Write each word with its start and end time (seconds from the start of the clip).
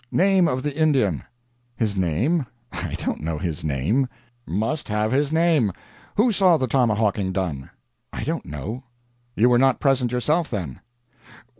"Name 0.11 0.47
of 0.47 0.63
the 0.63 0.75
Indian?" 0.75 1.21
"His 1.75 1.95
name? 1.95 2.47
I 2.71 2.95
don't 2.97 3.21
know 3.21 3.37
his 3.37 3.63
name." 3.63 4.07
"Must 4.47 4.89
have 4.89 5.11
his 5.11 5.31
name. 5.31 5.71
Who 6.15 6.31
saw 6.31 6.57
the 6.57 6.65
tomahawking 6.65 7.33
done?" 7.33 7.69
"I 8.11 8.23
don't 8.23 8.47
know." 8.47 8.85
"You 9.35 9.47
were 9.47 9.59
not 9.59 9.79
present 9.79 10.11
yourself, 10.11 10.49
then?" 10.49 10.79